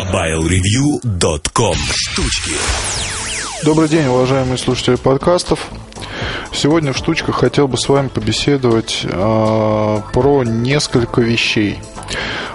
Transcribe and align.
MobileReview.com 0.00 1.74
Штучки 1.94 2.54
Добрый 3.66 3.86
день, 3.86 4.06
уважаемые 4.06 4.56
слушатели 4.56 4.94
подкастов. 4.94 5.68
Сегодня 6.54 6.94
в 6.94 6.96
штучках 6.96 7.36
хотел 7.36 7.68
бы 7.68 7.76
с 7.76 7.86
вами 7.86 8.08
побеседовать 8.08 9.00
э, 9.04 10.00
про 10.14 10.44
несколько 10.44 11.20
вещей. 11.20 11.80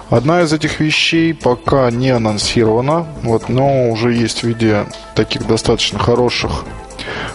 Одна 0.09 0.41
из 0.41 0.53
этих 0.53 0.79
вещей 0.79 1.35
пока 1.35 1.91
не 1.91 2.09
анонсирована, 2.09 3.05
вот, 3.21 3.47
но 3.47 3.91
уже 3.91 4.13
есть 4.13 4.41
в 4.41 4.47
виде 4.47 4.87
таких 5.13 5.45
достаточно 5.45 5.99
хороших 5.99 6.63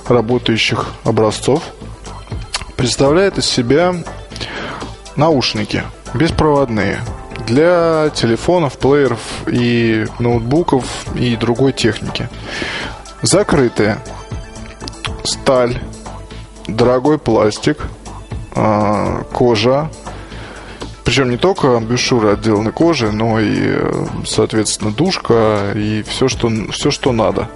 работающих 0.08 0.88
образцов. 1.04 1.62
Представляет 2.76 3.38
из 3.38 3.46
себя 3.46 3.94
наушники 5.14 5.84
беспроводные 6.14 6.98
для 7.50 8.10
телефонов, 8.14 8.78
плееров 8.78 9.20
и 9.48 10.06
ноутбуков 10.20 10.84
и 11.16 11.36
другой 11.36 11.72
техники. 11.72 12.28
Закрытые. 13.22 13.98
Сталь, 15.24 15.82
дорогой 16.68 17.18
пластик, 17.18 17.78
а, 18.54 19.24
кожа. 19.32 19.90
Причем 21.04 21.30
не 21.30 21.36
только 21.36 21.80
бюшюры 21.80 22.32
отделаны 22.32 22.70
кожей, 22.70 23.10
но 23.10 23.40
и, 23.40 23.76
соответственно, 24.24 24.92
душка 24.92 25.72
и 25.74 26.04
все, 26.06 26.28
что, 26.28 26.50
все, 26.70 26.92
что 26.92 27.10
надо. 27.10 27.48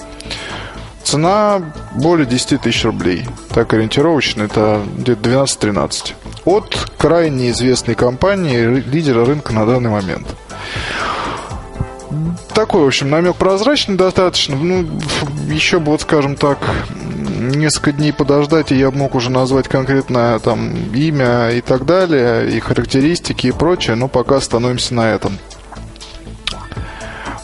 Цена 1.04 1.62
более 1.95 2.26
10 2.26 2.62
тысяч 2.62 2.84
рублей. 2.84 3.24
Так 3.51 3.73
ориентировочно, 3.74 4.42
это 4.42 4.82
где-то 4.98 5.29
12-13. 5.29 6.15
От 6.44 6.90
крайне 6.98 7.50
известной 7.50 7.94
компании, 7.94 8.64
лидера 8.66 9.24
рынка 9.24 9.52
на 9.52 9.66
данный 9.66 9.90
момент. 9.90 10.26
Такой, 12.54 12.82
в 12.82 12.86
общем, 12.86 13.10
намек 13.10 13.36
прозрачный 13.36 13.96
достаточно. 13.96 14.54
Ну, 14.56 14.86
еще 15.48 15.80
бы, 15.80 15.92
вот 15.92 16.02
скажем 16.02 16.36
так, 16.36 16.59
несколько 17.54 17.92
дней 17.92 18.12
подождать, 18.12 18.70
и 18.73 18.76
я 18.76 18.90
мог 18.90 19.14
уже 19.14 19.30
назвать 19.30 19.68
конкретное 19.68 20.38
там 20.38 20.92
имя 20.92 21.51
и 21.51 21.60
так 21.60 21.84
далее, 21.84 22.51
и 22.51 22.60
характеристики 22.60 23.48
и 23.48 23.52
прочее, 23.52 23.96
но 23.96 24.08
пока 24.08 24.40
становимся 24.40 24.95
на 24.95 25.10
этом. 25.10 25.38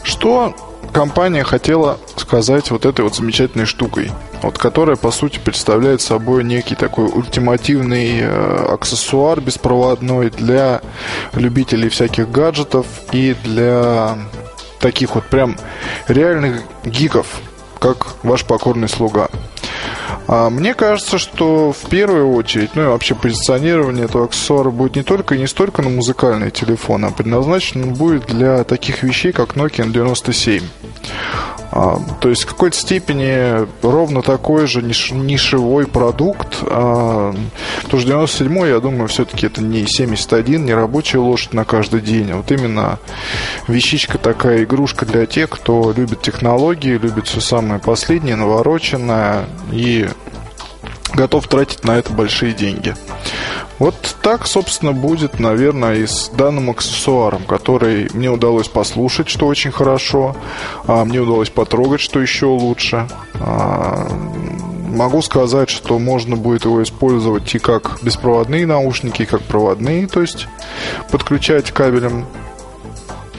Что 0.03 0.55
компания 0.91 1.43
хотела 1.43 1.97
сказать 2.15 2.71
вот 2.71 2.85
этой 2.85 3.01
вот 3.01 3.15
замечательной 3.15 3.65
штукой, 3.65 4.11
вот 4.41 4.57
которая 4.57 4.95
по 4.95 5.11
сути 5.11 5.39
представляет 5.39 6.01
собой 6.01 6.43
некий 6.43 6.75
такой 6.75 7.05
ультимативный 7.05 8.19
э, 8.21 8.65
аксессуар 8.73 9.41
беспроводной 9.41 10.29
для 10.29 10.81
любителей 11.33 11.89
всяких 11.89 12.29
гаджетов 12.29 12.85
и 13.11 13.35
для 13.43 14.17
таких 14.79 15.15
вот 15.15 15.25
прям 15.25 15.57
реальных 16.07 16.61
гиков, 16.83 17.27
как 17.79 18.07
ваш 18.23 18.45
покорный 18.45 18.89
слуга. 18.89 19.29
А 20.27 20.49
мне 20.49 20.73
кажется, 20.73 21.17
что 21.17 21.73
в 21.73 21.89
первую 21.89 22.33
очередь, 22.33 22.71
ну 22.75 22.83
и 22.83 22.87
вообще 22.87 23.15
позиционирование 23.15 24.05
этого 24.05 24.25
аксессуара 24.25 24.69
будет 24.69 24.95
не 24.95 25.03
только 25.03 25.35
и 25.35 25.39
не 25.39 25.47
столько 25.47 25.81
на 25.81 25.89
музыкальные 25.89 26.51
телефоны, 26.51 27.07
а 27.07 27.11
предназначен 27.11 27.93
будет 27.93 28.27
для 28.27 28.63
таких 28.63 29.03
вещей, 29.03 29.31
как 29.31 29.55
Nokia 29.55 29.91
97. 29.91 30.63
А, 31.71 31.99
то 32.19 32.29
есть 32.29 32.43
в 32.43 32.47
какой-то 32.47 32.75
степени 32.75 33.65
ровно 33.81 34.21
такой 34.21 34.67
же 34.67 34.81
ниш, 34.81 35.11
нишевой 35.11 35.87
продукт. 35.87 36.57
А, 36.63 37.33
потому 37.83 38.01
что 38.01 38.09
97 38.09 38.67
я 38.67 38.79
думаю, 38.79 39.07
все-таки 39.07 39.47
это 39.47 39.63
не 39.63 39.85
71, 39.85 40.65
не 40.65 40.73
рабочая 40.73 41.19
лошадь 41.19 41.53
на 41.53 41.63
каждый 41.63 42.01
день, 42.01 42.31
а 42.31 42.37
вот 42.37 42.51
именно 42.51 42.99
вещичка 43.67 44.17
такая, 44.17 44.63
игрушка 44.63 45.05
для 45.05 45.25
тех, 45.25 45.49
кто 45.49 45.93
любит 45.95 46.21
технологии, 46.21 46.97
любит 46.97 47.27
все 47.27 47.39
самое 47.39 47.79
последнее, 47.79 48.35
навороченное 48.35 49.45
и 49.71 50.09
готов 51.13 51.47
тратить 51.47 51.83
на 51.83 51.97
это 51.97 52.11
большие 52.11 52.53
деньги. 52.53 52.95
Вот 53.79 53.95
так, 54.21 54.45
собственно, 54.45 54.91
будет, 54.91 55.39
наверное, 55.39 55.95
и 55.95 56.05
с 56.05 56.29
данным 56.29 56.69
аксессуаром, 56.69 57.43
который 57.43 58.09
мне 58.13 58.29
удалось 58.29 58.67
послушать, 58.67 59.27
что 59.27 59.47
очень 59.47 59.71
хорошо, 59.71 60.35
а 60.85 61.03
мне 61.03 61.19
удалось 61.19 61.49
потрогать, 61.49 61.99
что 61.99 62.19
еще 62.19 62.45
лучше. 62.45 63.07
А, 63.39 64.07
могу 64.91 65.23
сказать, 65.23 65.71
что 65.71 65.97
можно 65.97 66.35
будет 66.35 66.65
его 66.65 66.83
использовать 66.83 67.55
и 67.55 67.59
как 67.59 67.99
беспроводные 68.03 68.67
наушники, 68.67 69.23
и 69.23 69.25
как 69.25 69.41
проводные, 69.41 70.07
то 70.07 70.21
есть 70.21 70.47
подключать 71.09 71.71
кабелем 71.71 72.27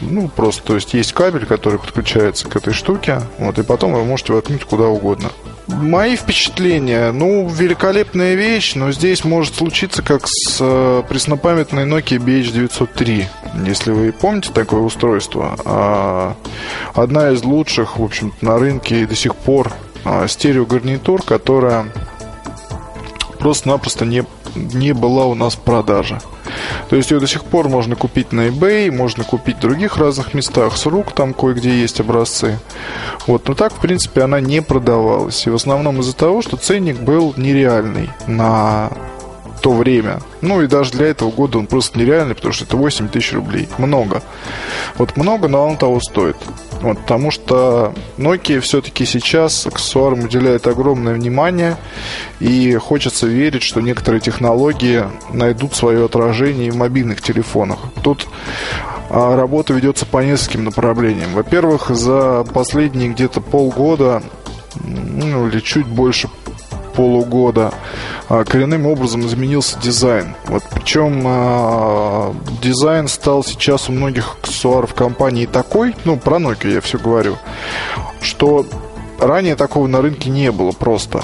ну, 0.01 0.29
просто, 0.29 0.65
то 0.65 0.75
есть 0.75 0.95
есть 0.95 1.13
кабель, 1.13 1.47
который 1.47 1.79
подключается 1.79 2.49
к 2.49 2.57
этой 2.57 2.73
штуке, 2.73 3.23
вот, 3.39 3.59
и 3.61 3.63
потом 3.63 3.93
вы 3.93 4.05
можете 4.05 4.33
воткнуть 4.33 4.65
куда 4.65 4.89
угодно. 4.89 5.31
Мои 5.69 6.17
впечатления, 6.17 7.13
ну, 7.13 7.49
великолепная 7.49 8.35
вещь, 8.35 8.75
но 8.75 8.91
здесь 8.91 9.25
может 9.25 9.55
случиться, 9.55 10.03
как 10.03 10.27
с 10.27 10.59
э, 10.61 11.03
преснопамятной 11.09 11.85
Nokia 11.85 12.19
BH903, 12.19 13.25
если 13.67 13.93
вы 13.93 14.13
помните 14.13 14.51
такое 14.53 14.81
устройство. 14.81 15.57
А, 15.65 16.37
одна 16.95 17.31
из 17.31 17.45
лучших, 17.45 17.99
в 17.99 18.05
общем 18.05 18.33
на 18.41 18.59
рынке 18.59 19.03
и 19.03 19.07
до 19.07 19.15
сих 19.15 19.37
пор 19.37 19.73
а, 20.05 20.27
стереогарнитур, 20.27 21.23
которая 21.23 21.87
просто-напросто 23.39 24.05
не, 24.05 24.25
не 24.55 24.93
была 24.93 25.27
у 25.27 25.35
нас 25.35 25.55
в 25.55 25.61
продаже. 25.61 26.21
То 26.91 26.97
есть 26.97 27.11
ее 27.11 27.21
до 27.21 27.27
сих 27.27 27.45
пор 27.45 27.69
можно 27.69 27.97
купить 27.97 28.33
на 28.33 28.49
eBay, 28.49 28.91
можно 28.91 29.25
купить 29.25 29.57
в 29.57 29.61
других 29.61 29.97
разных 29.97 30.35
местах, 30.35 30.77
с 30.77 30.87
рук 30.87 31.13
там 31.13 31.35
кое-где 31.35 31.71
есть 31.81 32.01
образцы. 32.01 32.59
Вот, 33.27 33.49
но 33.49 33.55
так, 33.55 33.73
в 33.73 33.81
принципе, 33.81 34.23
она 34.23 34.41
не 34.41 34.63
продавалась. 34.63 35.47
И 35.47 35.51
в 35.51 35.55
основном 35.55 36.01
из-за 36.01 36.15
того, 36.15 36.43
что 36.43 36.57
ценник 36.57 36.99
был 37.01 37.35
нереальный 37.37 38.11
на 38.27 38.91
то 39.63 39.73
время. 39.73 40.21
Ну 40.41 40.61
и 40.61 40.67
даже 40.67 40.91
для 40.93 41.07
этого 41.07 41.31
года 41.31 41.59
он 41.59 41.67
просто 41.67 41.99
нереальный, 41.99 42.35
потому 42.35 42.53
что 42.53 42.65
это 42.65 42.77
8 42.77 43.09
тысяч 43.09 43.33
рублей. 43.33 43.69
Много. 43.79 44.23
Вот 44.99 45.17
много, 45.17 45.49
но 45.49 45.67
он 45.67 45.77
того 45.77 46.01
стоит. 46.01 46.37
Вот, 46.81 46.99
потому 46.99 47.31
что 47.31 47.95
Nokia 48.19 48.61
все-таки 48.61 49.07
сейчас 49.07 49.67
аксессуарам 49.69 50.25
уделяет 50.25 50.67
огромное 50.67 51.15
внимание, 51.15 51.77
и 52.41 52.75
хочется 52.75 53.29
верить, 53.29 53.63
что 53.63 53.81
некоторые 53.81 54.21
технологии 54.21 55.05
найдут 55.33 55.77
свое 55.77 56.05
отражение 56.05 56.73
в 56.73 56.77
мобильных 56.77 57.23
телефонах. 57.23 57.79
Тут 58.03 58.27
а, 59.11 59.37
работа 59.37 59.75
ведется 59.75 60.07
по 60.07 60.19
нескольким 60.25 60.65
направлениям. 60.65 61.35
Во-первых, 61.35 61.91
за 61.91 62.45
последние 62.53 63.11
где-то 63.11 63.41
полгода 63.41 64.25
ну, 64.85 65.47
или 65.47 65.61
чуть 65.61 65.87
больше 65.87 66.29
полугода 66.95 67.73
а, 68.29 68.45
коренным 68.45 68.87
образом 68.87 69.27
изменился 69.27 69.79
дизайн. 69.81 70.35
Вот 70.47 70.63
причем 70.75 71.23
а, 71.27 72.35
дизайн 72.63 73.09
стал 73.09 73.45
сейчас 73.45 73.89
у 73.89 73.93
многих 73.93 74.37
аксессуаров 74.41 74.95
компании 74.95 75.47
такой, 75.47 75.95
ну 76.05 76.17
про 76.17 76.39
Nokia 76.39 76.75
я 76.75 76.81
все 76.81 76.99
говорю, 76.99 77.37
что 78.21 78.67
ранее 79.19 79.57
такого 79.57 79.87
на 79.87 80.03
рынке 80.03 80.31
не 80.31 80.51
было 80.53 80.73
просто 80.73 81.23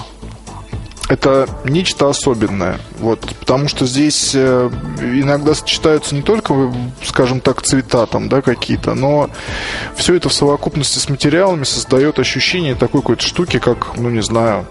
это 1.09 1.49
нечто 1.65 2.09
особенное. 2.09 2.79
Вот, 2.99 3.21
потому 3.41 3.69
что 3.69 3.87
здесь 3.87 4.33
э, 4.35 4.71
иногда 5.01 5.55
сочетаются 5.55 6.15
не 6.15 6.23
только, 6.23 6.73
скажем 7.03 7.41
так, 7.41 7.63
цвета 7.63 8.07
там, 8.07 8.29
да, 8.29 8.43
какие-то, 8.43 8.95
но 8.95 9.31
все 9.97 10.15
это 10.15 10.29
в 10.29 10.35
совокупности 10.35 10.99
с 10.99 11.09
материалами 11.09 11.65
создает 11.65 12.19
ощущение 12.19 12.75
такой 12.75 13.01
какой-то 13.01 13.23
штуки, 13.23 13.59
как, 13.59 13.97
ну 13.97 14.11
не 14.11 14.23
знаю, 14.23 14.67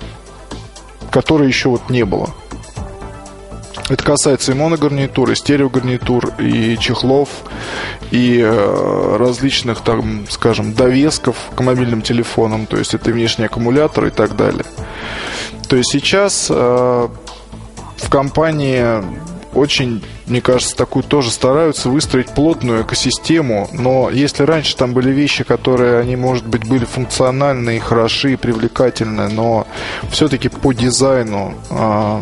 которой 1.12 1.48
еще 1.48 1.70
вот 1.70 1.90
не 1.90 2.06
было. 2.06 2.30
Это 3.90 4.04
касается 4.04 4.52
и 4.52 4.56
моногарнитур, 4.56 5.32
и 5.32 5.36
стереогарнитур, 5.36 6.34
и 6.40 6.78
чехлов, 6.78 7.30
и 8.12 8.42
э, 8.42 9.18
различных, 9.18 9.80
там, 9.80 10.26
скажем, 10.30 10.74
довесков 10.74 11.38
к 11.56 11.62
мобильным 11.62 12.02
телефонам, 12.02 12.66
то 12.66 12.78
есть 12.78 12.94
это 12.94 13.12
внешний 13.12 13.46
аккумулятор 13.46 14.08
и 14.08 14.10
так 14.10 14.36
далее. 14.36 14.66
То 15.70 15.78
есть 15.78 15.92
сейчас 15.92 16.48
э, 16.50 16.54
в 17.98 18.10
компании 18.10 19.02
очень, 19.54 20.04
мне 20.26 20.42
кажется, 20.42 20.76
такую 20.76 21.04
тоже 21.04 21.32
стараются 21.32 21.90
выстроить 21.90 22.30
плотную 22.30 22.84
экосистему, 22.84 23.70
но 23.74 24.10
если 24.10 24.44
раньше 24.44 24.76
там 24.76 24.94
были 24.94 25.12
вещи, 25.12 25.44
которые, 25.44 26.00
они, 26.00 26.16
может 26.16 26.46
быть, 26.46 26.68
были 26.68 26.86
функциональные, 26.86 27.80
хороши, 27.80 28.38
привлекательны, 28.38 29.30
но 29.30 29.68
все-таки 30.12 30.50
по 30.50 30.74
дизайну 30.74 31.54
э, 31.70 32.22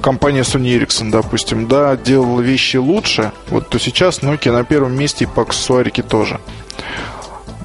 компания 0.00 0.42
Sony 0.42 0.78
Ericsson, 0.78 1.10
допустим, 1.10 1.68
да, 1.68 1.96
делала 1.96 2.40
вещи 2.40 2.76
лучше, 2.76 3.32
вот 3.48 3.68
то 3.68 3.78
сейчас 3.78 4.20
Nokia 4.20 4.52
на 4.52 4.64
первом 4.64 4.94
месте 4.94 5.24
и 5.24 5.28
по 5.28 5.42
аксессуарике 5.42 6.02
тоже. 6.02 6.40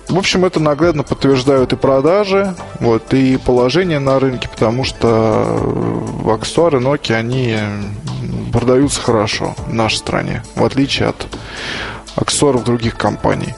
В 0.09 0.17
общем, 0.17 0.45
это 0.45 0.61
наглядно 0.61 1.03
подтверждают 1.03 1.73
и 1.73 1.75
продажи, 1.75 2.55
вот, 2.79 3.13
и 3.13 3.35
положение 3.37 3.99
на 3.99 4.19
рынке, 4.19 4.47
потому 4.47 4.85
что 4.85 6.07
аксессуары 6.25 6.79
Nokia, 6.79 7.15
они 7.15 7.57
продаются 8.57 8.99
хорошо 9.01 9.53
в 9.67 9.73
нашей 9.73 9.97
стране, 9.97 10.41
в 10.55 10.63
отличие 10.65 11.09
от 11.09 11.27
аксессуаров 12.15 12.63
других 12.63 12.97
компаний. 12.97 13.53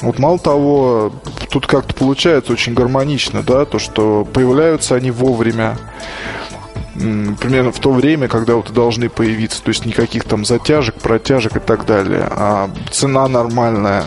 Вот 0.00 0.18
мало 0.18 0.40
того, 0.40 1.12
тут 1.50 1.68
как-то 1.68 1.94
получается 1.94 2.52
очень 2.52 2.74
гармонично, 2.74 3.44
да, 3.44 3.64
то, 3.64 3.78
что 3.78 4.24
появляются 4.24 4.96
они 4.96 5.12
вовремя, 5.12 5.78
примерно 6.94 7.70
в 7.70 7.78
то 7.78 7.92
время, 7.92 8.26
когда 8.26 8.56
вот 8.56 8.72
должны 8.72 9.08
появиться, 9.08 9.62
то 9.62 9.68
есть 9.68 9.86
никаких 9.86 10.24
там 10.24 10.44
затяжек, 10.44 10.96
протяжек 10.96 11.54
и 11.54 11.60
так 11.60 11.86
далее, 11.86 12.26
а 12.28 12.70
цена 12.90 13.28
нормальная, 13.28 14.06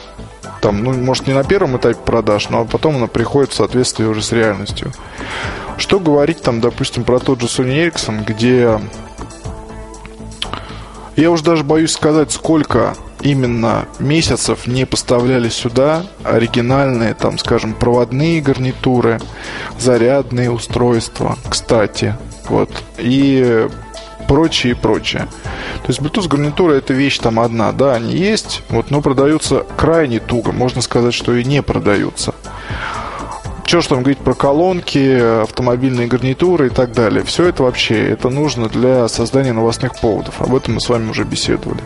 там, 0.61 0.83
ну, 0.83 0.91
может, 0.91 1.25
не 1.25 1.33
на 1.33 1.45
первом 1.45 1.77
этапе 1.77 1.99
продаж, 2.03 2.49
но 2.49 2.65
потом 2.65 2.97
она 2.97 3.07
приходит 3.07 3.51
в 3.51 3.55
соответствии 3.55 4.03
уже 4.03 4.21
с 4.21 4.33
реальностью. 4.33 4.91
Что 5.77 6.01
говорить 6.01 6.41
там, 6.41 6.59
допустим, 6.59 7.05
про 7.05 7.19
тот 7.19 7.39
же 7.39 7.47
Sony 7.47 7.89
Ericsson, 7.89 8.25
где 8.25 8.79
я 11.15 11.31
уже 11.31 11.44
даже 11.44 11.63
боюсь 11.63 11.92
сказать, 11.92 12.31
сколько 12.31 12.95
именно 13.21 13.86
месяцев 14.00 14.68
не 14.68 14.86
поставляли 14.86 15.50
сюда 15.50 16.04
оригинальные, 16.24 17.13
там, 17.13 17.38
скажем, 17.38 17.74
проводные 17.74 18.42
гарнитуры, 18.42 19.19
зарядные 19.80 20.51
устройства, 20.51 21.38
кстати, 21.50 22.15
вот, 22.50 22.69
и 22.98 23.68
прочее, 24.27 24.75
прочее. 24.75 25.27
То 25.83 25.88
есть 25.88 26.00
Bluetooth 26.00 26.27
гарнитура 26.27 26.74
это 26.74 26.94
вещь 26.94 27.19
там 27.19 27.39
одна, 27.39 27.71
да, 27.71 27.94
они 27.95 28.15
есть, 28.15 28.63
вот, 28.69 28.92
но 28.92 29.01
продаются 29.01 29.65
крайне 29.77 30.19
туго, 30.19 30.51
можно 30.51 30.81
сказать, 30.81 31.13
что 31.13 31.33
и 31.36 31.44
не 31.44 31.62
продаются. 31.62 32.33
Что 33.73 33.81
ж 33.81 33.87
там 33.87 34.03
говорить 34.03 34.19
про 34.19 34.35
колонки, 34.35 35.41
автомобильные 35.41 36.05
гарнитуры 36.05 36.67
и 36.67 36.69
так 36.69 36.91
далее. 36.91 37.23
Все 37.23 37.47
это 37.47 37.63
вообще, 37.63 38.07
это 38.07 38.29
нужно 38.29 38.69
для 38.69 39.07
создания 39.07 39.51
новостных 39.51 39.99
поводов. 39.99 40.39
Об 40.43 40.53
этом 40.53 40.75
мы 40.75 40.79
с 40.79 40.87
вами 40.89 41.09
уже 41.09 41.23
беседовали. 41.23 41.81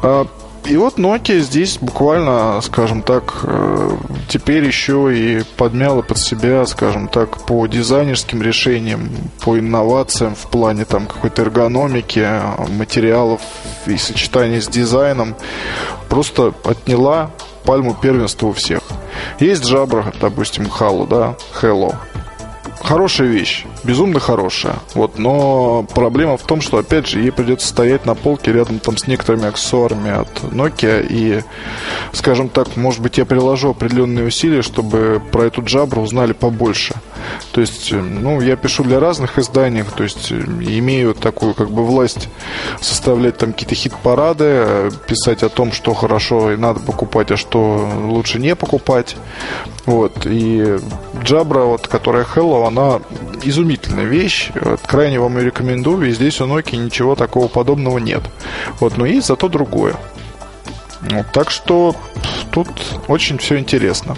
А, 0.00 0.28
и 0.64 0.76
вот 0.76 0.96
Nokia 0.96 1.40
здесь 1.40 1.78
буквально, 1.80 2.60
скажем 2.62 3.02
так, 3.02 3.40
э, 3.42 3.90
теперь 4.28 4.64
еще 4.64 5.12
и 5.12 5.42
подмяла 5.56 6.02
под 6.02 6.18
себя, 6.18 6.64
скажем 6.66 7.08
так, 7.08 7.44
по 7.46 7.66
дизайнерским 7.66 8.40
решениям, 8.40 9.10
по 9.40 9.58
инновациям 9.58 10.36
в 10.36 10.48
плане 10.48 10.84
там 10.84 11.08
какой-то 11.08 11.42
эргономики, 11.42 12.30
материалов 12.68 13.40
и 13.86 13.96
сочетания 13.96 14.60
с 14.60 14.68
дизайном. 14.68 15.34
Просто 16.08 16.54
отняла 16.62 17.32
пальму 17.68 17.94
первенства 17.94 18.46
у 18.46 18.52
всех. 18.52 18.80
Есть 19.40 19.70
Jabra, 19.70 20.14
допустим, 20.18 20.64
Halo, 20.64 21.06
да, 21.06 21.36
Hello. 21.60 21.94
Хорошая 22.80 23.28
вещь, 23.28 23.66
безумно 23.84 24.20
хорошая. 24.20 24.76
Вот, 24.94 25.18
но 25.18 25.82
проблема 25.94 26.38
в 26.38 26.42
том, 26.44 26.62
что, 26.62 26.78
опять 26.78 27.08
же, 27.08 27.20
ей 27.20 27.30
придется 27.30 27.68
стоять 27.68 28.06
на 28.06 28.14
полке 28.14 28.52
рядом 28.52 28.78
там 28.78 28.96
с 28.96 29.06
некоторыми 29.06 29.48
аксессуарами 29.48 30.10
от 30.10 30.30
Nokia. 30.44 31.06
И, 31.06 31.42
скажем 32.12 32.48
так, 32.48 32.74
может 32.76 33.02
быть, 33.02 33.18
я 33.18 33.26
приложу 33.26 33.70
определенные 33.70 34.24
усилия, 34.24 34.62
чтобы 34.62 35.20
про 35.30 35.42
эту 35.42 35.60
Jabra 35.60 36.00
узнали 36.00 36.32
побольше. 36.32 36.94
То 37.52 37.60
есть, 37.60 37.92
ну, 37.92 38.40
я 38.40 38.56
пишу 38.56 38.84
для 38.84 39.00
разных 39.00 39.38
изданий, 39.38 39.84
то 39.96 40.02
есть, 40.04 40.32
имею 40.32 41.14
такую, 41.14 41.54
как 41.54 41.70
бы, 41.70 41.84
власть 41.84 42.28
составлять 42.80 43.38
там 43.38 43.52
какие-то 43.52 43.74
хит-парады, 43.74 44.90
писать 45.06 45.42
о 45.42 45.48
том, 45.48 45.72
что 45.72 45.94
хорошо 45.94 46.52
и 46.52 46.56
надо 46.56 46.80
покупать, 46.80 47.30
а 47.30 47.36
что 47.36 47.90
лучше 48.04 48.38
не 48.38 48.54
покупать. 48.54 49.16
Вот, 49.86 50.26
и 50.26 50.78
Jabra, 51.22 51.64
вот, 51.64 51.88
которая 51.88 52.24
Hello, 52.24 52.66
она 52.66 53.00
изумительная 53.42 54.04
вещь. 54.04 54.50
Крайне 54.86 55.18
вам 55.18 55.38
ее 55.38 55.46
рекомендую. 55.46 56.08
И 56.08 56.12
здесь 56.12 56.40
у 56.40 56.46
Nokia 56.46 56.76
ничего 56.76 57.14
такого 57.14 57.48
подобного 57.48 57.98
нет. 57.98 58.22
Вот, 58.80 58.96
но 58.98 59.06
есть 59.06 59.28
зато 59.28 59.48
другое. 59.48 59.94
Вот, 61.00 61.26
так 61.32 61.50
что 61.50 61.94
тут 62.50 62.68
очень 63.06 63.38
все 63.38 63.58
интересно. 63.58 64.16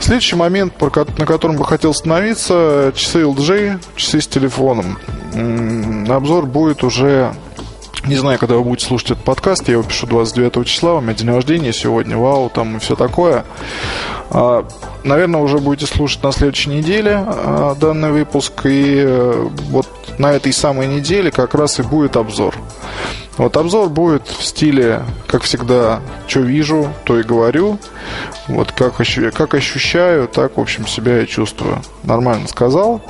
Следующий 0.00 0.36
момент, 0.36 0.74
на 0.80 1.26
котором 1.26 1.56
бы 1.56 1.64
хотел 1.64 1.90
остановиться, 1.90 2.92
часы 2.96 3.20
LG, 3.22 3.80
часы 3.96 4.20
с 4.20 4.26
телефоном. 4.26 4.98
Обзор 6.08 6.46
будет 6.46 6.82
уже 6.82 7.32
не 8.06 8.16
знаю, 8.16 8.38
когда 8.38 8.54
вы 8.54 8.64
будете 8.64 8.86
слушать 8.86 9.10
этот 9.10 9.24
подкаст, 9.24 9.68
я 9.68 9.74
его 9.74 9.82
пишу 9.82 10.06
29 10.06 10.66
числа, 10.66 10.94
у 10.94 11.00
меня 11.00 11.12
день 11.12 11.28
рождения 11.28 11.72
сегодня, 11.72 12.16
вау, 12.16 12.48
там 12.48 12.76
и 12.76 12.80
все 12.80 12.96
такое. 12.96 13.44
А, 14.30 14.66
наверное, 15.04 15.40
уже 15.42 15.58
будете 15.58 15.86
слушать 15.86 16.22
на 16.22 16.32
следующей 16.32 16.70
неделе 16.70 17.22
а, 17.26 17.74
данный 17.74 18.10
выпуск, 18.10 18.64
и 18.64 19.02
э, 19.04 19.48
вот 19.68 19.86
на 20.20 20.32
этой 20.32 20.52
самой 20.52 20.86
неделе 20.86 21.30
как 21.30 21.54
раз 21.54 21.80
и 21.80 21.82
будет 21.82 22.16
обзор. 22.16 22.54
Вот 23.38 23.56
обзор 23.56 23.88
будет 23.88 24.28
в 24.28 24.44
стиле, 24.44 25.02
как 25.26 25.42
всегда, 25.44 26.00
что 26.28 26.40
вижу, 26.40 26.92
то 27.04 27.18
и 27.18 27.22
говорю. 27.22 27.78
Вот 28.46 28.70
как, 28.72 28.96
как 28.96 29.54
ощущаю, 29.54 30.28
так, 30.28 30.58
в 30.58 30.60
общем, 30.60 30.86
себя 30.86 31.22
и 31.22 31.26
чувствую. 31.26 31.80
Нормально 32.02 32.48
сказал. 32.48 33.00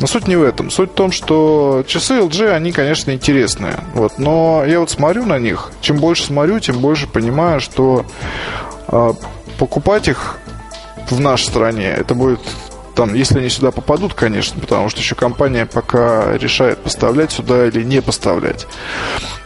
Но 0.00 0.08
суть 0.08 0.26
не 0.26 0.34
в 0.34 0.42
этом. 0.42 0.70
Суть 0.70 0.90
в 0.90 0.94
том, 0.94 1.12
что 1.12 1.84
часы 1.86 2.14
LG, 2.14 2.50
они, 2.50 2.72
конечно, 2.72 3.12
интересные. 3.12 3.78
Вот, 3.94 4.18
но 4.18 4.64
я 4.66 4.80
вот 4.80 4.90
смотрю 4.90 5.26
на 5.26 5.38
них. 5.38 5.70
Чем 5.80 5.98
больше 5.98 6.24
смотрю, 6.24 6.58
тем 6.58 6.78
больше 6.78 7.06
понимаю, 7.06 7.60
что 7.60 8.04
э, 8.88 9.12
покупать 9.58 10.08
их 10.08 10.38
в 11.08 11.20
нашей 11.20 11.46
стране 11.46 11.86
это 11.86 12.16
будет 12.16 12.40
там, 12.98 13.14
если 13.14 13.38
они 13.38 13.48
сюда 13.48 13.70
попадут, 13.70 14.14
конечно, 14.14 14.60
потому 14.60 14.88
что 14.88 14.98
еще 14.98 15.14
компания 15.14 15.66
пока 15.66 16.36
решает, 16.36 16.78
поставлять 16.78 17.30
сюда 17.30 17.68
или 17.68 17.84
не 17.84 18.02
поставлять. 18.02 18.66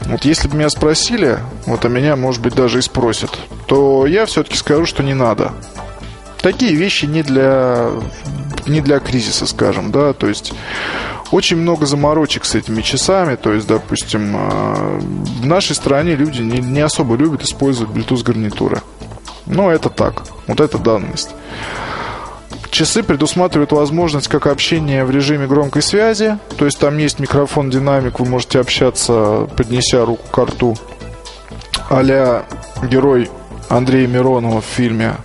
Вот 0.06 0.24
если 0.24 0.48
бы 0.48 0.56
меня 0.56 0.70
спросили, 0.70 1.38
вот 1.66 1.84
а 1.84 1.90
меня, 1.90 2.16
может 2.16 2.40
быть, 2.40 2.54
даже 2.54 2.78
и 2.78 2.80
спросят, 2.80 3.38
то 3.66 4.06
я 4.06 4.24
все-таки 4.24 4.56
скажу, 4.56 4.86
что 4.86 5.02
не 5.02 5.12
надо. 5.12 5.52
Такие 6.40 6.74
вещи 6.74 7.04
не 7.04 7.22
для, 7.22 7.90
не 8.66 8.80
для 8.80 9.00
кризиса, 9.00 9.46
скажем, 9.46 9.92
да, 9.92 10.14
то 10.14 10.28
есть 10.28 10.54
очень 11.30 11.58
много 11.58 11.84
заморочек 11.84 12.46
с 12.46 12.54
этими 12.54 12.80
часами, 12.80 13.36
то 13.36 13.52
есть, 13.52 13.66
допустим, 13.66 14.34
а, 14.34 14.98
в 14.98 15.44
нашей 15.44 15.76
стране 15.76 16.16
люди 16.16 16.40
не, 16.40 16.60
не 16.60 16.80
особо 16.80 17.16
любят 17.16 17.42
использовать 17.42 17.94
Bluetooth 17.94 18.24
гарнитуры. 18.24 18.80
Но 19.44 19.70
это 19.70 19.90
так, 19.90 20.22
вот 20.46 20.58
это 20.58 20.78
данность. 20.78 21.34
Часы 22.72 23.02
предусматривают 23.02 23.70
возможность 23.72 24.28
как 24.28 24.46
общения 24.46 25.04
в 25.04 25.10
режиме 25.10 25.46
громкой 25.46 25.82
связи, 25.82 26.38
то 26.56 26.64
есть 26.64 26.78
там 26.78 26.96
есть 26.96 27.18
микрофон, 27.20 27.68
динамик, 27.68 28.18
вы 28.18 28.24
можете 28.24 28.60
общаться, 28.60 29.46
поднеся 29.58 30.06
руку 30.06 30.26
к 30.30 30.38
рту, 30.38 30.74
а 31.90 32.02
герой 32.82 33.30
Андрея 33.68 34.06
Миронова 34.06 34.62
в 34.62 34.64
фильме, 34.64 35.16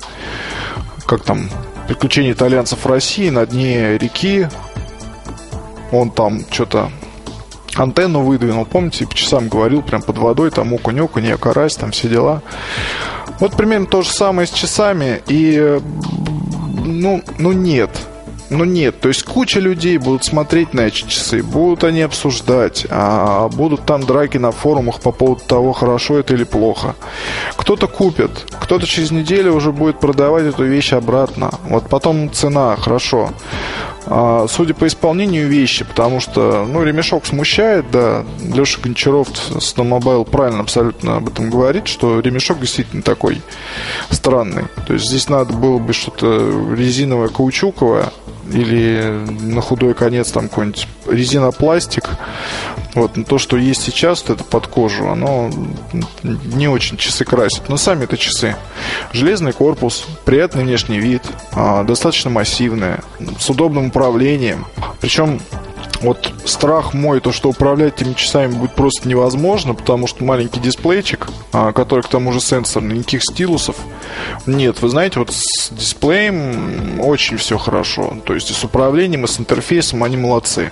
как 1.06 1.24
там, 1.24 1.50
«Приключения 1.88 2.34
итальянцев 2.34 2.84
в 2.84 2.86
России» 2.86 3.30
на 3.30 3.46
дне 3.46 3.98
реки. 3.98 4.50
Он 5.94 6.12
там 6.12 6.42
что-то 6.52 6.92
антенну 7.78 8.24
выдвинул, 8.24 8.66
помните, 8.66 9.08
по 9.08 9.16
часам 9.16 9.48
говорил, 9.48 9.82
прям 9.84 10.02
под 10.02 10.18
водой, 10.18 10.52
там 10.52 10.74
окунь, 10.74 11.00
не 11.22 11.38
карась, 11.38 11.78
там 11.78 11.92
все 11.92 12.10
дела. 12.10 12.42
Вот 13.40 13.56
примерно 13.56 13.86
то 13.86 14.02
же 14.02 14.10
самое 14.10 14.48
с 14.48 14.52
часами, 14.52 15.22
и 15.28 15.80
ну, 16.88 17.22
ну 17.38 17.52
нет. 17.52 17.90
Ну 18.50 18.64
нет, 18.64 19.02
то 19.02 19.10
есть 19.10 19.24
куча 19.24 19.60
людей 19.60 19.98
будут 19.98 20.24
смотреть 20.24 20.74
на 20.74 20.82
эти 20.82 21.06
часы, 21.06 21.44
будут 21.44 21.84
они 21.84 22.02
обсуждать, 22.02 22.88
а 22.90 23.50
будут 23.50 23.86
там 23.86 24.06
драки 24.06 24.38
на 24.38 24.52
форумах 24.52 25.02
по 25.02 25.12
поводу 25.12 25.42
того, 25.46 25.74
хорошо 25.74 26.20
это 26.20 26.34
или 26.34 26.46
плохо. 26.46 26.96
Кто-то 27.58 27.88
купит, 27.88 28.32
кто-то 28.62 28.86
через 28.86 29.12
неделю 29.12 29.54
уже 29.54 29.74
будет 29.74 30.00
продавать 30.00 30.46
эту 30.46 30.64
вещь 30.64 30.94
обратно. 30.94 31.52
Вот 31.66 31.90
потом 31.90 32.32
цена, 32.32 32.78
хорошо. 32.78 33.32
А, 34.10 34.48
судя 34.50 34.74
по 34.74 34.88
исполнению 34.88 35.48
вещи, 35.48 35.84
потому 35.84 36.20
что, 36.20 36.66
ну, 36.66 36.84
ремешок 36.84 37.26
смущает, 37.26 37.90
да, 37.92 38.24
Леша 38.54 38.80
Гончаров 38.82 39.28
с 39.30 39.76
Mobile 39.76 40.24
правильно 40.30 40.62
абсолютно 40.62 41.18
об 41.18 41.28
этом 41.28 41.50
говорит, 41.50 41.88
что 41.88 42.20
ремешок 42.20 42.60
действительно 42.60 43.02
такой 43.02 43.42
странный. 44.10 44.66
То 44.86 44.94
есть 44.94 45.06
здесь 45.06 45.28
надо 45.28 45.54
было 45.54 45.78
бы 45.78 45.94
что-то 45.94 46.74
резиновое, 46.74 47.28
каучуковое, 47.28 48.12
или 48.52 49.26
на 49.42 49.62
худой 49.62 49.94
конец 49.94 50.32
там 50.32 50.50
какой-нибудь 50.50 50.88
резинопластик. 51.08 52.10
Вот, 52.94 53.16
но 53.16 53.24
то, 53.24 53.38
что 53.38 53.58
есть 53.58 53.84
сейчас, 53.84 54.24
вот 54.24 54.36
это 54.36 54.44
под 54.44 54.68
кожу, 54.68 55.10
оно 55.10 55.52
не 56.24 56.68
очень 56.68 56.98
часы 56.98 57.26
красит. 57.26 57.70
Но 57.70 57.78
сами 57.78 58.06
это 58.06 58.18
часы. 58.18 58.56
Железный 59.12 59.54
корпус, 59.54 60.06
приятный 60.26 60.64
внешний 60.64 61.00
вид, 61.00 61.22
а, 61.52 61.84
достаточно 61.84 62.30
массивные, 62.32 63.02
с 63.40 63.50
удобным 63.50 63.92
управлением. 63.98 64.66
Причем 65.02 65.40
вот 66.02 66.32
страх 66.46 66.94
мой, 66.94 67.20
то, 67.20 67.32
что 67.32 67.50
управлять 67.50 68.00
этими 68.00 68.14
часами 68.14 68.52
будет 68.52 68.76
просто 68.76 69.10
невозможно, 69.10 69.74
потому 69.74 70.06
что 70.06 70.24
маленький 70.24 70.60
дисплейчик, 70.60 71.28
а, 71.52 71.72
который 71.72 72.04
к 72.04 72.08
тому 72.08 72.32
же 72.32 72.40
сенсорный, 72.40 73.00
никаких 73.00 73.24
стилусов 73.24 73.76
нет. 74.46 74.80
Вы 74.84 74.90
знаете, 74.90 75.18
вот 75.18 75.32
с 75.32 75.72
дисплеем 75.72 77.00
очень 77.02 77.38
все 77.38 77.58
хорошо. 77.58 78.16
То 78.26 78.36
есть 78.36 78.52
и 78.52 78.54
с 78.54 78.64
управлением, 78.64 79.26
и 79.26 79.28
с 79.28 79.40
интерфейсом 79.40 80.04
они 80.04 80.18
молодцы. 80.18 80.72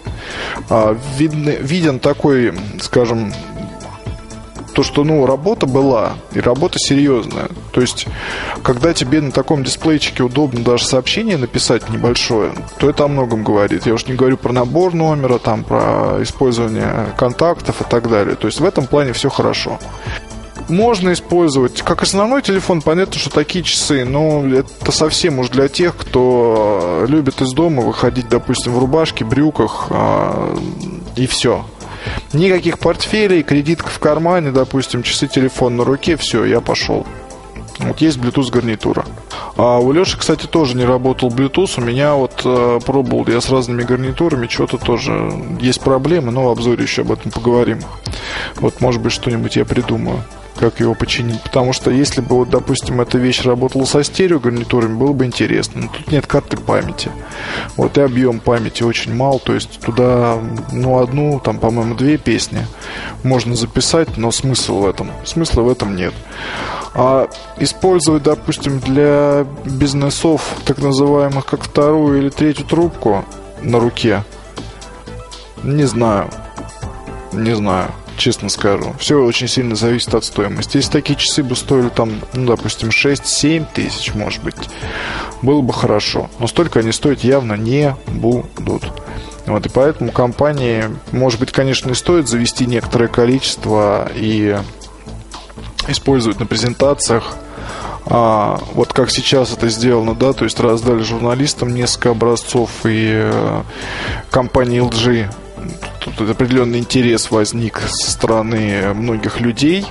А, 0.70 0.96
виден 1.18 2.00
такой, 2.00 2.54
скажем, 2.80 3.34
то, 4.76 4.84
что, 4.84 5.06
ну, 5.06 5.26
работа 5.26 5.66
была, 5.66 6.18
и 6.34 6.42
работа 6.42 6.78
серьезная. 6.80 7.48
То 7.72 7.80
есть, 7.80 8.08
когда 8.62 8.94
тебе 8.94 9.22
на 9.22 9.32
таком 9.32 9.64
дисплейчике 9.64 10.22
удобно 10.22 10.60
даже 10.66 10.86
сообщение 10.86 11.38
написать 11.38 11.90
небольшое, 11.90 12.52
то 12.78 12.90
это 12.90 13.06
о 13.06 13.08
многом 13.08 13.44
говорит. 13.44 13.86
Я 13.86 13.94
уж 13.94 14.06
не 14.06 14.16
говорю 14.16 14.36
про 14.36 14.52
набор 14.52 14.94
номера, 14.94 15.38
там, 15.38 15.64
про 15.64 16.22
использование 16.22 17.14
контактов 17.18 17.80
и 17.80 17.86
так 17.86 18.10
далее. 18.10 18.36
То 18.36 18.48
есть, 18.48 18.60
в 18.60 18.66
этом 18.66 18.86
плане 18.86 19.14
все 19.14 19.30
хорошо 19.30 19.80
можно 20.68 21.14
использовать. 21.14 21.84
Как 21.84 22.02
основной 22.02 22.42
телефон, 22.42 22.82
понятно, 22.82 23.20
что 23.20 23.30
такие 23.30 23.64
часы, 23.64 24.04
но 24.04 24.44
это 24.48 24.92
совсем 24.92 25.38
уж 25.38 25.50
для 25.50 25.68
тех, 25.68 25.96
кто 25.96 27.06
любит 27.08 27.40
из 27.42 27.54
дома 27.54 27.84
выходить, 27.84 28.28
допустим, 28.30 28.74
в 28.74 28.80
рубашке, 28.80 29.26
брюках 29.26 29.88
а, 29.92 30.58
и 31.16 31.28
все. 31.28 31.66
Никаких 32.34 32.80
портфелей, 32.80 33.44
кредитка 33.44 33.90
в 33.90 34.00
кармане, 34.00 34.52
допустим, 34.52 35.04
часы, 35.04 35.28
телефон 35.28 35.78
на 35.78 35.86
руке, 35.86 36.18
все, 36.18 36.46
я 36.46 36.62
пошел. 36.62 37.06
Вот 37.80 38.00
есть 38.00 38.18
Bluetooth 38.18 38.52
гарнитура. 38.52 39.06
А 39.58 39.80
у 39.80 39.92
Леши, 39.92 40.18
кстати, 40.18 40.46
тоже 40.46 40.78
не 40.78 40.86
работал 40.86 41.30
Bluetooth. 41.30 41.74
У 41.78 41.82
меня 41.82 42.16
вот 42.16 42.42
э, 42.46 42.80
пробовал 42.86 43.28
я 43.28 43.42
с 43.42 43.50
разными 43.50 43.84
гарнитурами, 43.84 44.48
что-то 44.48 44.78
тоже 44.78 45.32
есть 45.60 45.82
проблемы, 45.82 46.32
но 46.32 46.46
в 46.46 46.50
обзоре 46.50 46.84
еще 46.84 47.02
об 47.02 47.12
этом 47.12 47.32
поговорим. 47.32 47.80
Вот, 48.56 48.80
может 48.82 49.02
быть, 49.02 49.12
что-нибудь 49.12 49.56
я 49.56 49.66
придумаю 49.66 50.24
как 50.60 50.80
его 50.80 50.96
починить. 50.96 51.42
Потому 51.42 51.74
что 51.74 51.92
если 51.92 52.22
бы, 52.22 52.38
вот, 52.38 52.50
допустим, 52.50 53.02
эта 53.02 53.18
вещь 53.18 53.44
работала 53.44 53.86
со 53.86 54.04
стерео 54.04 54.40
гарнитурами, 54.40 54.96
было 54.96 55.14
бы 55.14 55.26
интересно. 55.26 55.82
Но 55.82 55.88
тут 55.88 56.12
нет 56.12 56.26
карты 56.28 56.58
памяти. 56.58 57.12
Вот 57.76 57.98
и 57.98 58.02
объем 58.02 58.40
памяти 58.40 58.84
очень 58.84 59.14
мал. 59.14 59.40
То 59.40 59.54
есть 59.54 59.80
туда, 59.82 60.40
ну, 60.72 61.00
одну, 61.00 61.40
там, 61.40 61.60
по-моему, 61.60 61.96
две 61.96 62.18
песни 62.18 62.66
можно 63.24 63.56
записать, 63.56 64.18
но 64.18 64.32
смысл 64.32 64.80
в 64.80 64.88
этом. 64.88 65.12
Смысла 65.26 65.62
в 65.62 65.70
этом 65.70 65.96
нет. 65.96 66.14
А 66.94 67.28
использовать, 67.58 68.24
допустим, 68.24 68.80
для 68.80 69.46
бизнесов 69.66 70.56
так 70.66 70.78
называемых 70.78 71.46
как 71.46 71.64
вторую 71.64 72.20
или 72.20 72.30
третью 72.30 72.66
трубку 72.66 73.26
на 73.62 73.80
руке, 73.80 74.24
не 75.64 75.84
знаю. 75.84 76.30
Не 77.34 77.54
знаю 77.54 77.92
честно 78.18 78.50
скажу. 78.50 78.96
Все 79.00 79.22
очень 79.22 79.48
сильно 79.48 79.76
зависит 79.76 80.14
от 80.14 80.24
стоимости. 80.24 80.78
Если 80.78 80.92
такие 80.92 81.18
часы 81.18 81.44
бы 81.44 81.56
стоили 81.56 81.90
там, 81.90 82.22
ну, 82.34 82.56
допустим, 82.56 82.90
6-7 82.90 83.66
тысяч, 83.74 84.14
может 84.14 84.44
быть, 84.44 84.56
было 85.42 85.62
бы 85.62 85.74
хорошо. 85.74 86.30
Но 86.40 86.48
столько 86.48 86.80
они 86.80 86.92
стоить 86.92 87.24
явно 87.24 87.54
не 87.54 87.96
будут. 88.08 88.92
Вот, 89.46 89.66
и 89.66 89.70
поэтому 89.70 90.12
компании, 90.12 90.86
может 91.12 91.40
быть, 91.40 91.52
конечно, 91.52 91.92
и 91.92 91.96
стоит 91.96 92.28
завести 92.28 92.66
некоторое 92.66 93.08
количество 93.08 94.10
и 94.16 94.58
использовать 95.88 96.40
на 96.40 96.48
презентациях, 96.48 97.36
а, 98.08 98.60
вот 98.74 98.94
как 98.94 99.10
сейчас 99.10 99.52
это 99.54 99.68
сделано, 99.70 100.14
да, 100.14 100.34
то 100.34 100.46
есть 100.46 100.60
раздали 100.60 101.02
журналистам 101.02 101.74
несколько 101.74 102.12
образцов, 102.12 102.70
и 102.86 103.12
э, 103.14 103.64
компания 104.30 104.80
LG 104.80 105.32
тут 106.12 106.30
определенный 106.30 106.80
интерес 106.80 107.32
возник 107.32 107.80
со 107.80 108.12
стороны 108.12 108.94
многих 108.94 109.40
людей, 109.40 109.86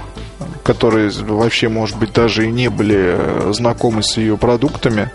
которые 0.63 1.11
вообще, 1.11 1.69
может 1.69 1.99
быть, 1.99 2.13
даже 2.13 2.47
и 2.47 2.51
не 2.51 2.71
были 2.71 3.53
знакомы 3.53 4.03
с 4.03 4.17
ее 4.17 4.37
продуктами. 4.37 5.11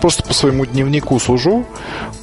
Просто 0.00 0.22
по 0.24 0.34
своему 0.34 0.66
дневнику 0.66 1.18
сужу, 1.20 1.64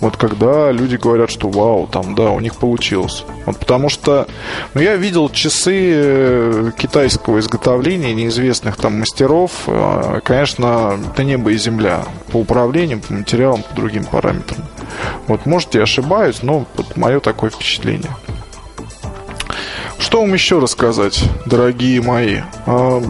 вот 0.02 0.18
когда 0.18 0.72
люди 0.72 0.98
говорят, 0.98 1.32
что 1.32 1.50
вау, 1.50 1.88
там, 1.88 2.16
да, 2.16 2.32
у 2.32 2.40
них 2.40 2.56
получилось. 2.56 3.24
Вот 3.46 3.58
потому 3.60 3.90
что, 3.90 4.28
ну, 4.74 4.82
я 4.82 4.96
видел 4.96 5.30
часы 5.30 5.92
э, 5.94 6.72
китайского 6.78 7.40
изготовления, 7.40 8.14
неизвестных 8.14 8.76
там 8.78 9.00
мастеров. 9.00 9.52
Э, 9.68 10.20
конечно, 10.24 11.00
это 11.12 11.24
небо 11.24 11.52
и 11.52 11.58
земля 11.58 12.04
по 12.32 12.38
управлению, 12.38 13.00
по 13.00 13.14
материалам, 13.14 13.64
по 13.64 13.76
другим 13.76 14.04
параметрам. 14.04 14.66
Вот, 15.28 15.46
может, 15.46 15.76
я 15.76 15.84
ошибаюсь, 15.84 16.42
но 16.42 16.66
вот 16.76 16.98
мое 16.98 17.20
такое 17.20 17.50
впечатление. 17.50 18.12
Что 20.00 20.22
вам 20.22 20.34
еще 20.34 20.60
рассказать, 20.60 21.24
дорогие 21.46 22.02
мои? 22.02 22.42
А, 22.66 23.02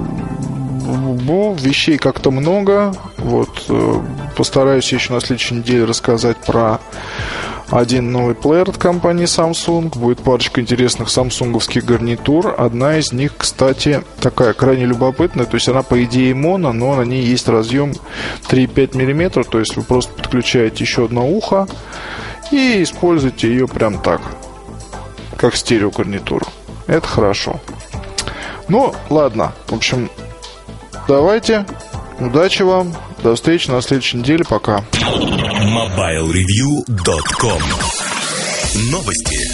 вещей 1.65 1.97
как-то 1.97 2.31
много. 2.31 2.93
Вот 3.17 3.65
э, 3.69 4.01
постараюсь 4.35 4.91
еще 4.91 5.13
на 5.13 5.21
следующей 5.21 5.55
неделе 5.55 5.85
рассказать 5.85 6.37
про 6.37 6.79
один 7.71 8.11
новый 8.11 8.35
плеер 8.35 8.69
от 8.69 8.77
компании 8.77 9.25
Samsung. 9.25 9.97
Будет 9.97 10.19
парочка 10.19 10.61
интересных 10.61 11.09
самсунговских 11.09 11.83
гарнитур. 11.83 12.53
Одна 12.57 12.97
из 12.97 13.11
них, 13.11 13.33
кстати, 13.37 14.03
такая 14.19 14.53
крайне 14.53 14.85
любопытная. 14.85 15.45
То 15.45 15.55
есть 15.55 15.67
она 15.67 15.81
по 15.81 16.01
идее 16.03 16.35
моно, 16.35 16.71
но 16.73 16.95
на 16.95 17.01
ней 17.01 17.23
есть 17.23 17.47
разъем 17.47 17.93
3,5 18.49 18.95
мм. 18.95 19.43
То 19.43 19.59
есть 19.59 19.75
вы 19.75 19.83
просто 19.83 20.13
подключаете 20.13 20.83
еще 20.83 21.05
одно 21.05 21.27
ухо 21.27 21.67
и 22.51 22.83
используете 22.83 23.49
ее 23.49 23.67
прям 23.67 23.99
так, 23.99 24.21
как 25.37 25.55
стереогарнитуру. 25.55 26.45
Это 26.87 27.07
хорошо. 27.07 27.59
Ну, 28.67 28.93
ладно. 29.09 29.53
В 29.67 29.73
общем, 29.73 30.09
давайте. 31.07 31.65
Удачи 32.19 32.63
вам. 32.63 32.93
До 33.23 33.35
встречи 33.35 33.69
на 33.69 33.81
следующей 33.81 34.17
неделе. 34.17 34.43
Пока. 34.47 34.83
MobileReview.com 34.93 37.61
Новости. 38.91 39.44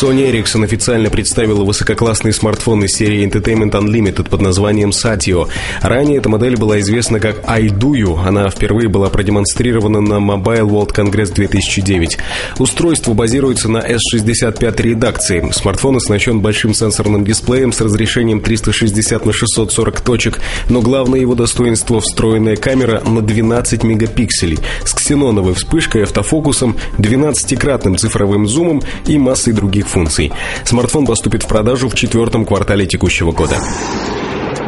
Sony 0.00 0.30
Ericsson 0.30 0.62
официально 0.62 1.10
представила 1.10 1.64
высококлассный 1.64 2.32
смартфон 2.32 2.84
из 2.84 2.92
серии 2.92 3.26
Entertainment 3.26 3.72
Unlimited 3.72 4.28
под 4.30 4.40
названием 4.40 4.90
Satio. 4.90 5.48
Ранее 5.82 6.18
эта 6.18 6.28
модель 6.28 6.56
была 6.56 6.78
известна 6.78 7.18
как 7.18 7.42
iDuyu. 7.44 8.16
Она 8.24 8.48
впервые 8.48 8.88
была 8.88 9.10
продемонстрирована 9.10 10.00
на 10.00 10.20
Mobile 10.20 10.68
World 10.68 10.94
Congress 10.94 11.34
2009. 11.34 12.16
Устройство 12.60 13.12
базируется 13.12 13.68
на 13.68 13.78
S65 13.78 14.82
редакции. 14.82 15.50
Смартфон 15.50 15.96
оснащен 15.96 16.38
большим 16.38 16.74
сенсорным 16.74 17.24
дисплеем 17.24 17.72
с 17.72 17.80
разрешением 17.80 18.40
360 18.40 19.26
на 19.26 19.32
640 19.32 20.00
точек, 20.02 20.38
но 20.68 20.80
главное 20.80 21.18
его 21.18 21.34
достоинство– 21.34 22.00
встроенная 22.00 22.54
камера 22.54 23.02
на 23.04 23.20
12 23.20 23.82
мегапикселей 23.82 24.60
с 24.84 24.94
ксеноновой 24.94 25.54
вспышкой, 25.54 26.04
автофокусом, 26.04 26.76
12-кратным 26.98 27.96
цифровым 27.96 28.46
зумом 28.46 28.80
и 29.08 29.18
массой 29.18 29.52
других 29.54 29.87
функций. 29.88 30.32
Смартфон 30.64 31.06
поступит 31.06 31.42
в 31.42 31.48
продажу 31.48 31.88
в 31.88 31.94
четвертом 31.94 32.44
квартале 32.44 32.86
текущего 32.86 33.32
года. 33.32 33.58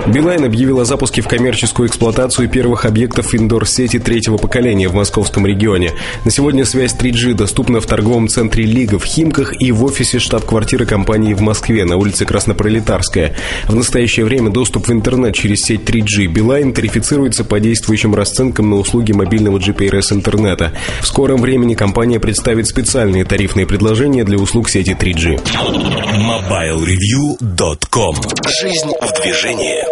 Билайн 0.07 0.45
объявил 0.45 0.81
о 0.81 0.85
запуске 0.85 1.21
в 1.21 1.29
коммерческую 1.29 1.89
эксплуатацию 1.89 2.49
первых 2.49 2.85
объектов 2.85 3.35
индор-сети 3.35 3.99
третьего 3.99 4.39
поколения 4.39 4.89
в 4.89 4.95
московском 4.95 5.47
регионе. 5.47 5.93
На 6.25 6.31
сегодня 6.31 6.65
связь 6.65 6.95
3G 6.95 7.35
доступна 7.35 7.81
в 7.81 7.87
торговом 7.87 8.29
центре 8.29 8.65
«Лига» 8.65 8.99
в 8.99 9.05
Химках 9.05 9.61
и 9.61 9.73
в 9.73 9.85
офисе 9.85 10.19
штаб-квартиры 10.19 10.87
компании 10.87 11.35
в 11.35 11.43
Москве 11.43 11.85
на 11.85 11.97
улице 11.97 12.25
Краснопролетарская. 12.25 13.37
В 13.67 13.75
настоящее 13.75 14.25
время 14.25 14.51
доступ 14.51 14.89
в 14.89 14.93
интернет 14.93 15.35
через 15.35 15.63
сеть 15.63 15.83
3G 15.83 16.27
Билайн 16.27 16.73
тарифицируется 16.73 17.45
по 17.45 17.61
действующим 17.61 18.15
расценкам 18.15 18.71
на 18.71 18.77
услуги 18.77 19.13
мобильного 19.13 19.59
GPRS 19.59 20.13
интернета. 20.13 20.73
В 21.03 21.07
скором 21.07 21.41
времени 21.41 21.75
компания 21.75 22.19
представит 22.19 22.67
специальные 22.67 23.25
тарифные 23.25 23.67
предложения 23.67 24.25
для 24.25 24.39
услуг 24.39 24.71
сети 24.71 24.97
3G. 24.99 25.41
MobileReview.com 26.17 28.17
Жизнь 28.61 28.91
в 29.01 29.23
движении. 29.23 29.90